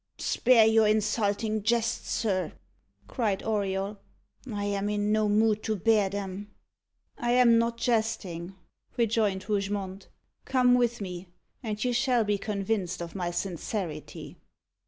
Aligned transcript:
"Spare 0.17 0.65
your 0.65 0.87
insulting 0.87 1.61
jests, 1.61 2.09
sir," 2.09 2.53
cried 3.07 3.43
Auriol. 3.43 3.99
"I 4.51 4.65
am 4.65 4.89
in 4.89 5.11
no 5.11 5.29
mood 5.29 5.61
to 5.65 5.75
bear 5.75 6.09
them." 6.09 6.49
"I 7.19 7.33
am 7.33 7.59
not 7.59 7.77
jesting," 7.77 8.55
rejoined 8.97 9.47
Rougemont. 9.47 10.07
"Come 10.43 10.73
with 10.73 11.01
me, 11.01 11.27
and 11.61 11.83
you 11.83 11.93
shall 11.93 12.23
be 12.23 12.39
convinced 12.39 12.99
of 12.99 13.13
my 13.13 13.29
sincerity." 13.29 14.37